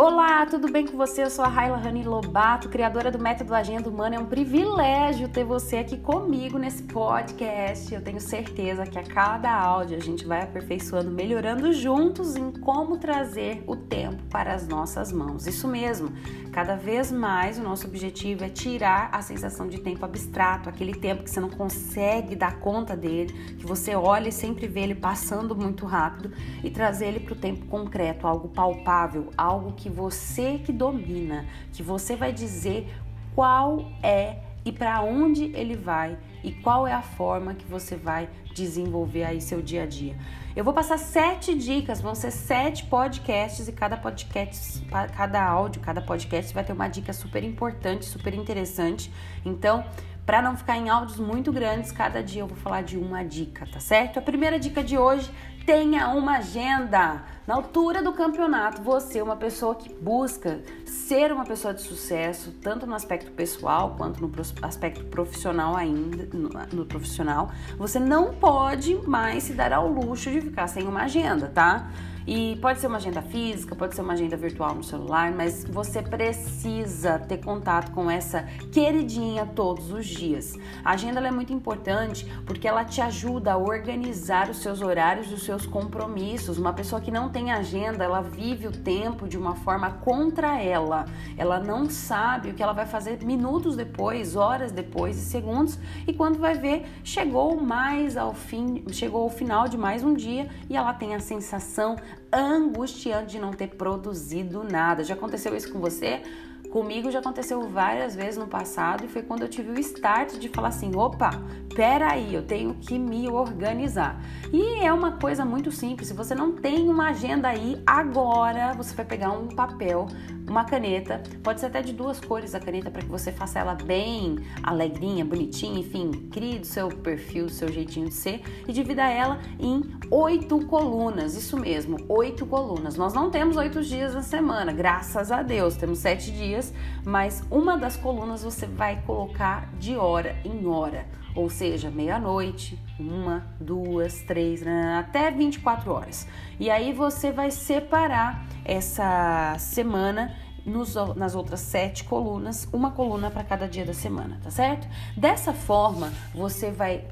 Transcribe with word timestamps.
Olá, 0.00 0.46
tudo 0.46 0.70
bem 0.70 0.86
com 0.86 0.96
você? 0.96 1.24
Eu 1.24 1.28
sou 1.28 1.44
a 1.44 1.48
Raila 1.48 1.76
Rani 1.76 2.04
Lobato, 2.04 2.68
criadora 2.68 3.10
do 3.10 3.18
Método 3.18 3.52
Agenda 3.52 3.90
Humana. 3.90 4.14
É 4.14 4.18
um 4.20 4.26
privilégio 4.26 5.28
ter 5.28 5.42
você 5.42 5.78
aqui 5.78 5.96
comigo 5.96 6.56
nesse 6.56 6.84
podcast. 6.84 7.92
Eu 7.92 8.00
tenho 8.00 8.20
certeza 8.20 8.86
que 8.86 8.96
a 8.96 9.02
cada 9.02 9.52
áudio 9.52 9.96
a 9.96 10.00
gente 10.00 10.24
vai 10.24 10.42
aperfeiçoando, 10.42 11.10
melhorando 11.10 11.72
juntos 11.72 12.36
em 12.36 12.52
como 12.52 12.98
trazer 12.98 13.64
o 13.66 13.74
tempo 13.74 14.22
para 14.30 14.54
as 14.54 14.68
nossas 14.68 15.10
mãos. 15.10 15.48
Isso 15.48 15.66
mesmo, 15.66 16.12
cada 16.52 16.76
vez 16.76 17.10
mais 17.10 17.58
o 17.58 17.62
nosso 17.64 17.88
objetivo 17.88 18.44
é 18.44 18.48
tirar 18.48 19.10
a 19.10 19.20
sensação 19.20 19.66
de 19.66 19.80
tempo 19.80 20.04
abstrato, 20.04 20.68
aquele 20.68 20.94
tempo 20.94 21.24
que 21.24 21.30
você 21.30 21.40
não 21.40 21.50
consegue 21.50 22.36
dar 22.36 22.60
conta 22.60 22.96
dele, 22.96 23.32
que 23.58 23.66
você 23.66 23.96
olha 23.96 24.28
e 24.28 24.32
sempre 24.32 24.68
vê 24.68 24.82
ele 24.82 24.94
passando 24.94 25.56
muito 25.56 25.84
rápido 25.86 26.30
e 26.62 26.70
trazer 26.70 27.06
ele 27.06 27.18
para 27.18 27.32
o 27.32 27.36
tempo 27.36 27.66
concreto, 27.66 28.28
algo 28.28 28.46
palpável, 28.46 29.30
algo 29.36 29.72
que 29.72 29.87
que 29.88 29.90
você 29.90 30.60
que 30.62 30.70
domina, 30.70 31.46
que 31.72 31.82
você 31.82 32.14
vai 32.14 32.30
dizer 32.30 32.86
qual 33.34 33.90
é 34.02 34.36
e 34.62 34.70
para 34.70 35.00
onde 35.00 35.44
ele 35.56 35.74
vai 35.74 36.18
e 36.44 36.52
qual 36.52 36.86
é 36.86 36.92
a 36.92 37.00
forma 37.00 37.54
que 37.54 37.64
você 37.64 37.96
vai 37.96 38.28
desenvolver 38.54 39.24
aí 39.24 39.40
seu 39.40 39.62
dia 39.62 39.84
a 39.84 39.86
dia. 39.86 40.14
Eu 40.54 40.62
vou 40.62 40.74
passar 40.74 40.98
sete 40.98 41.54
dicas, 41.54 42.02
vão 42.02 42.14
ser 42.14 42.30
sete 42.30 42.84
podcasts 42.84 43.66
e 43.66 43.72
cada 43.72 43.96
podcast, 43.96 44.84
cada 45.16 45.42
áudio, 45.42 45.80
cada 45.80 46.02
podcast 46.02 46.52
vai 46.52 46.64
ter 46.64 46.74
uma 46.74 46.88
dica 46.88 47.14
super 47.14 47.42
importante, 47.42 48.04
super 48.04 48.34
interessante. 48.34 49.10
Então, 49.42 49.84
para 50.26 50.42
não 50.42 50.54
ficar 50.54 50.76
em 50.76 50.90
áudios 50.90 51.18
muito 51.18 51.50
grandes, 51.50 51.90
cada 51.90 52.22
dia 52.22 52.42
eu 52.42 52.46
vou 52.46 52.58
falar 52.58 52.82
de 52.82 52.98
uma 52.98 53.22
dica, 53.22 53.66
tá 53.66 53.80
certo? 53.80 54.18
A 54.18 54.22
primeira 54.22 54.58
dica 54.58 54.84
de 54.84 54.98
hoje 54.98 55.30
tenha 55.64 56.08
uma 56.10 56.38
agenda. 56.38 57.37
Na 57.48 57.54
altura 57.54 58.02
do 58.02 58.12
campeonato, 58.12 58.82
você 58.82 59.20
é 59.20 59.22
uma 59.22 59.34
pessoa 59.34 59.74
que 59.74 59.90
busca 59.90 60.60
ser 60.84 61.32
uma 61.32 61.46
pessoa 61.46 61.72
de 61.72 61.80
sucesso, 61.80 62.52
tanto 62.60 62.86
no 62.86 62.94
aspecto 62.94 63.32
pessoal 63.32 63.94
quanto 63.96 64.20
no 64.20 64.30
aspecto 64.60 65.02
profissional 65.06 65.74
ainda, 65.74 66.28
no, 66.30 66.50
no 66.70 66.84
profissional, 66.84 67.50
você 67.78 67.98
não 67.98 68.34
pode 68.34 68.96
mais 68.96 69.44
se 69.44 69.54
dar 69.54 69.72
ao 69.72 69.88
luxo 69.88 70.30
de 70.30 70.42
ficar 70.42 70.66
sem 70.66 70.86
uma 70.86 71.04
agenda, 71.04 71.48
tá? 71.48 71.90
E 72.30 72.56
pode 72.56 72.78
ser 72.78 72.88
uma 72.88 72.98
agenda 72.98 73.22
física, 73.22 73.74
pode 73.74 73.94
ser 73.94 74.02
uma 74.02 74.12
agenda 74.12 74.36
virtual 74.36 74.74
no 74.74 74.84
celular, 74.84 75.32
mas 75.32 75.64
você 75.64 76.02
precisa 76.02 77.18
ter 77.18 77.38
contato 77.38 77.90
com 77.92 78.10
essa 78.10 78.42
queridinha 78.70 79.46
todos 79.46 79.90
os 79.90 80.04
dias. 80.04 80.54
A 80.84 80.90
agenda 80.90 81.26
é 81.26 81.30
muito 81.30 81.54
importante 81.54 82.30
porque 82.44 82.68
ela 82.68 82.84
te 82.84 83.00
ajuda 83.00 83.54
a 83.54 83.56
organizar 83.56 84.50
os 84.50 84.58
seus 84.58 84.82
horários 84.82 85.30
e 85.30 85.34
os 85.34 85.42
seus 85.42 85.64
compromissos. 85.64 86.58
Uma 86.58 86.74
pessoa 86.74 87.00
que 87.00 87.10
não 87.10 87.30
tem 87.30 87.37
agenda, 87.50 88.04
ela 88.04 88.20
vive 88.20 88.66
o 88.66 88.72
tempo 88.72 89.28
de 89.28 89.38
uma 89.38 89.54
forma 89.54 89.90
contra 89.90 90.60
ela. 90.60 91.06
Ela 91.36 91.60
não 91.60 91.88
sabe 91.88 92.50
o 92.50 92.54
que 92.54 92.62
ela 92.62 92.72
vai 92.72 92.86
fazer 92.86 93.24
minutos 93.24 93.76
depois, 93.76 94.36
horas 94.36 94.72
depois 94.72 95.16
e 95.16 95.20
segundos, 95.20 95.78
e 96.06 96.12
quando 96.12 96.38
vai 96.38 96.54
ver, 96.54 96.86
chegou 97.04 97.60
mais 97.60 98.16
ao 98.16 98.34
fim, 98.34 98.84
chegou 98.90 99.22
ao 99.22 99.30
final 99.30 99.68
de 99.68 99.78
mais 99.78 100.02
um 100.02 100.14
dia 100.14 100.48
e 100.68 100.76
ela 100.76 100.92
tem 100.92 101.14
a 101.14 101.20
sensação 101.20 101.96
angustiante 102.32 103.32
de 103.32 103.38
não 103.38 103.52
ter 103.52 103.68
produzido 103.68 104.64
nada. 104.64 105.04
Já 105.04 105.14
aconteceu 105.14 105.56
isso 105.56 105.72
com 105.72 105.80
você? 105.80 106.22
Comigo 106.70 107.10
já 107.10 107.20
aconteceu 107.20 107.62
várias 107.62 108.14
vezes 108.14 108.36
no 108.36 108.46
passado 108.46 109.04
e 109.04 109.08
foi 109.08 109.22
quando 109.22 109.40
eu 109.40 109.48
tive 109.48 109.70
o 109.70 109.78
start 109.78 110.34
de 110.34 110.50
falar 110.50 110.68
assim: 110.68 110.94
opa, 110.94 111.30
peraí, 111.78 112.34
eu 112.34 112.42
tenho 112.42 112.74
que 112.74 112.98
me 112.98 113.28
organizar. 113.28 114.20
E 114.52 114.84
é 114.84 114.92
uma 114.92 115.12
coisa 115.12 115.44
muito 115.44 115.70
simples. 115.70 116.08
Se 116.08 116.14
você 116.14 116.34
não 116.34 116.50
tem 116.50 116.88
uma 116.88 117.10
agenda 117.10 117.46
aí, 117.46 117.80
agora 117.86 118.72
você 118.72 118.92
vai 118.96 119.04
pegar 119.04 119.30
um 119.30 119.46
papel, 119.46 120.08
uma 120.44 120.64
caneta, 120.64 121.22
pode 121.40 121.60
ser 121.60 121.66
até 121.66 121.80
de 121.80 121.92
duas 121.92 122.18
cores 122.18 122.52
a 122.52 122.58
caneta 122.58 122.90
para 122.90 123.02
que 123.02 123.08
você 123.08 123.30
faça 123.30 123.60
ela 123.60 123.74
bem 123.74 124.38
alegrinha, 124.60 125.24
bonitinha, 125.24 125.78
enfim, 125.78 126.10
crie 126.32 126.58
do 126.58 126.66
seu 126.66 126.88
perfil, 126.88 127.46
do 127.46 127.52
seu 127.52 127.70
jeitinho 127.70 128.08
de 128.08 128.14
ser 128.14 128.42
e 128.66 128.72
divida 128.72 129.08
ela 129.08 129.38
em 129.60 129.84
oito 130.10 130.66
colunas. 130.66 131.36
Isso 131.36 131.56
mesmo, 131.56 131.98
oito 132.08 132.44
colunas. 132.44 132.96
Nós 132.96 133.14
não 133.14 133.30
temos 133.30 133.56
oito 133.56 133.84
dias 133.84 134.14
na 134.14 134.22
semana, 134.22 134.72
graças 134.72 135.30
a 135.30 135.42
Deus, 135.42 135.76
temos 135.76 136.00
sete 136.00 136.32
dias, 136.32 136.74
mas 137.04 137.40
uma 137.48 137.78
das 137.78 137.96
colunas 137.96 138.42
você 138.42 138.66
vai 138.66 139.00
colocar 139.02 139.70
de 139.78 139.96
hora 139.96 140.36
em 140.44 140.66
hora, 140.66 141.06
ou 141.34 141.48
seja, 141.48 141.90
meia-noite, 141.90 142.78
uma, 142.98 143.46
duas, 143.60 144.22
três, 144.22 144.62
né, 144.62 144.98
até 144.98 145.30
24 145.30 145.92
horas. 145.92 146.26
E 146.58 146.70
aí 146.70 146.92
você 146.92 147.30
vai 147.30 147.50
separar 147.50 148.46
essa 148.64 149.56
semana 149.58 150.34
nos, 150.64 150.94
nas 151.16 151.34
outras 151.34 151.60
sete 151.60 152.04
colunas, 152.04 152.68
uma 152.72 152.90
coluna 152.90 153.30
para 153.30 153.44
cada 153.44 153.66
dia 153.66 153.84
da 153.84 153.94
semana, 153.94 154.38
tá 154.42 154.50
certo? 154.50 154.86
Dessa 155.16 155.52
forma, 155.52 156.12
você 156.34 156.70
vai 156.70 157.06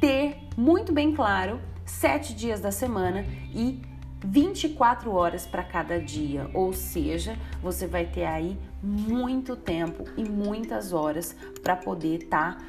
ter 0.00 0.36
muito 0.56 0.92
bem 0.92 1.14
claro 1.14 1.60
sete 1.84 2.34
dias 2.34 2.60
da 2.60 2.70
semana 2.70 3.24
e 3.54 3.80
24 4.24 5.12
horas 5.12 5.46
para 5.46 5.62
cada 5.62 6.00
dia, 6.00 6.48
ou 6.54 6.72
seja, 6.72 7.36
você 7.60 7.86
vai 7.86 8.06
ter 8.06 8.24
aí 8.24 8.56
muito 8.82 9.56
tempo 9.56 10.04
e 10.16 10.24
muitas 10.24 10.92
horas 10.92 11.36
para 11.62 11.76
poder 11.76 12.22
estar 12.22 12.56
tá 12.56 12.64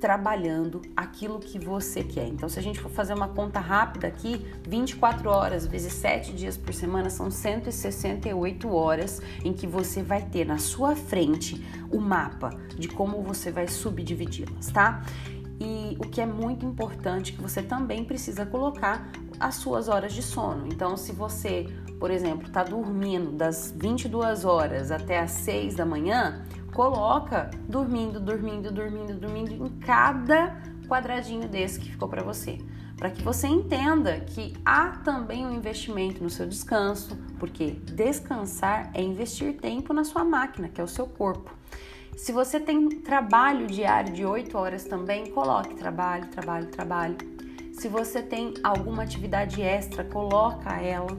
trabalhando 0.00 0.80
aquilo 0.96 1.38
que 1.38 1.58
você 1.58 2.02
quer. 2.02 2.26
Então, 2.26 2.48
se 2.48 2.58
a 2.58 2.62
gente 2.62 2.80
for 2.80 2.90
fazer 2.90 3.12
uma 3.12 3.28
conta 3.28 3.60
rápida 3.60 4.08
aqui, 4.08 4.44
24 4.66 5.28
horas 5.28 5.66
vezes 5.66 5.92
7 5.92 6.32
dias 6.32 6.56
por 6.56 6.72
semana 6.72 7.10
são 7.10 7.30
168 7.30 8.68
horas 8.72 9.20
em 9.44 9.52
que 9.52 9.66
você 9.66 10.02
vai 10.02 10.22
ter 10.22 10.46
na 10.46 10.58
sua 10.58 10.96
frente 10.96 11.62
o 11.92 12.00
mapa 12.00 12.50
de 12.76 12.88
como 12.88 13.22
você 13.22 13.52
vai 13.52 13.68
subdividi-las, 13.68 14.68
tá? 14.72 15.02
E 15.60 15.94
o 15.98 16.08
que 16.08 16.22
é 16.22 16.26
muito 16.26 16.64
importante 16.64 17.34
que 17.34 17.42
você 17.42 17.62
também 17.62 18.02
precisa 18.02 18.46
colocar 18.46 19.10
as 19.38 19.56
suas 19.56 19.88
horas 19.88 20.14
de 20.14 20.22
sono. 20.22 20.66
Então, 20.66 20.96
se 20.96 21.12
você, 21.12 21.66
por 21.98 22.10
exemplo, 22.10 22.46
está 22.46 22.64
dormindo 22.64 23.32
das 23.32 23.74
22 23.76 24.46
horas 24.46 24.90
até 24.90 25.18
as 25.18 25.32
6 25.32 25.74
da 25.74 25.84
manhã, 25.84 26.42
coloca 26.72 27.50
dormindo, 27.68 28.20
dormindo, 28.20 28.70
dormindo, 28.70 29.14
dormindo 29.14 29.52
em 29.52 29.68
cada 29.80 30.60
quadradinho 30.88 31.48
desse 31.48 31.80
que 31.80 31.90
ficou 31.90 32.08
para 32.08 32.22
você, 32.22 32.58
para 32.96 33.10
que 33.10 33.22
você 33.22 33.46
entenda 33.46 34.20
que 34.20 34.54
há 34.64 34.90
também 35.04 35.46
um 35.46 35.52
investimento 35.52 36.22
no 36.22 36.28
seu 36.28 36.46
descanso, 36.46 37.16
porque 37.38 37.70
descansar 37.70 38.90
é 38.92 39.00
investir 39.00 39.56
tempo 39.56 39.92
na 39.92 40.04
sua 40.04 40.24
máquina, 40.24 40.68
que 40.68 40.80
é 40.80 40.84
o 40.84 40.88
seu 40.88 41.06
corpo. 41.06 41.50
Se 42.16 42.32
você 42.32 42.60
tem 42.60 42.88
trabalho 43.00 43.66
diário 43.66 44.12
de 44.12 44.26
8 44.26 44.58
horas 44.58 44.84
também, 44.84 45.30
coloque 45.30 45.74
trabalho, 45.74 46.28
trabalho, 46.28 46.66
trabalho. 46.66 47.16
Se 47.72 47.88
você 47.88 48.20
tem 48.20 48.52
alguma 48.62 49.04
atividade 49.04 49.62
extra, 49.62 50.04
coloca 50.04 50.70
ela. 50.82 51.16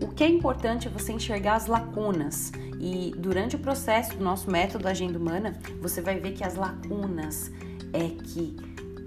O 0.00 0.08
que 0.08 0.24
é 0.24 0.28
importante 0.28 0.88
é 0.88 0.90
você 0.90 1.12
enxergar 1.12 1.54
as 1.54 1.66
lacunas. 1.66 2.52
E 2.80 3.14
durante 3.16 3.56
o 3.56 3.58
processo 3.58 4.16
do 4.16 4.24
nosso 4.24 4.50
método 4.50 4.88
Agenda 4.88 5.18
Humana, 5.18 5.58
você 5.80 6.00
vai 6.00 6.18
ver 6.18 6.32
que 6.32 6.44
as 6.44 6.54
lacunas 6.54 7.50
é 7.92 8.08
que 8.08 8.56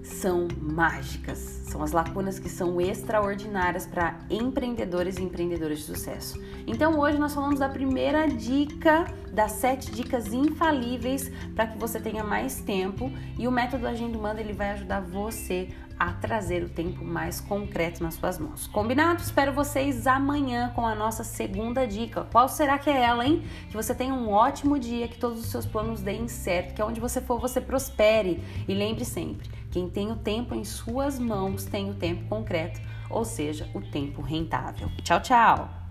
são 0.08 0.48
mágicas, 0.60 1.38
são 1.38 1.82
as 1.82 1.92
lacunas 1.92 2.38
que 2.38 2.48
são 2.48 2.80
extraordinárias 2.80 3.86
para 3.86 4.18
empreendedores 4.30 5.18
e 5.18 5.22
empreendedoras 5.22 5.78
de 5.78 5.84
sucesso. 5.84 6.42
Então 6.66 6.98
hoje 6.98 7.18
nós 7.18 7.34
falamos 7.34 7.60
da 7.60 7.68
primeira 7.68 8.26
dica 8.26 9.06
das 9.32 9.52
sete 9.52 9.90
dicas 9.92 10.32
infalíveis 10.32 11.30
para 11.54 11.66
que 11.66 11.78
você 11.78 12.00
tenha 12.00 12.24
mais 12.24 12.60
tempo 12.60 13.12
e 13.38 13.46
o 13.46 13.52
método 13.52 13.86
Agenda 13.86 14.18
Humana 14.18 14.40
ele 14.40 14.52
vai 14.52 14.70
ajudar 14.70 15.00
você 15.00 15.68
a 15.98 16.12
trazer 16.12 16.62
o 16.62 16.68
tempo 16.68 17.04
mais 17.04 17.40
concreto 17.40 18.02
nas 18.02 18.14
suas 18.14 18.38
mãos. 18.38 18.68
Combinado? 18.68 19.20
Espero 19.20 19.52
vocês 19.52 20.06
amanhã 20.06 20.70
com 20.74 20.86
a 20.86 20.94
nossa 20.94 21.24
segunda 21.24 21.86
dica. 21.86 22.26
Qual 22.30 22.48
será 22.48 22.78
que 22.78 22.88
é 22.88 23.02
ela, 23.02 23.26
hein? 23.26 23.42
Que 23.68 23.76
você 23.76 23.94
tenha 23.94 24.14
um 24.14 24.30
ótimo 24.30 24.78
dia, 24.78 25.08
que 25.08 25.18
todos 25.18 25.40
os 25.40 25.46
seus 25.46 25.66
planos 25.66 26.00
deem 26.00 26.28
certo, 26.28 26.74
que 26.74 26.82
onde 26.82 27.00
você 27.00 27.20
for 27.20 27.40
você 27.40 27.60
prospere. 27.60 28.40
E 28.68 28.74
lembre 28.74 29.04
sempre, 29.04 29.48
quem 29.70 29.88
tem 29.88 30.10
o 30.10 30.16
tempo 30.16 30.54
em 30.54 30.64
suas 30.64 31.18
mãos 31.18 31.64
tem 31.64 31.90
o 31.90 31.94
tempo 31.94 32.28
concreto, 32.28 32.80
ou 33.10 33.24
seja, 33.24 33.68
o 33.74 33.80
tempo 33.80 34.22
rentável. 34.22 34.90
Tchau, 35.02 35.20
tchau! 35.20 35.87